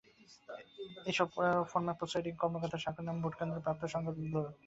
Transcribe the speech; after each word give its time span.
এসব 1.05 1.27
ফরমে 1.69 1.93
প্রিসাইডিং 1.99 2.33
কর্মকর্তার 2.41 2.83
স্বাক্ষর, 2.83 3.05
নাম, 3.07 3.17
ভোটকেন্দ্র, 3.23 3.63
প্রাপ্ত 3.65 3.81
ভোটসংখ্যাসংবলিত 3.81 4.17
বিভিন্ন 4.17 4.35
তথ্য 4.35 4.45
রয়েছে। 4.45 4.59